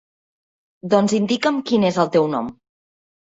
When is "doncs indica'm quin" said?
0.93-1.85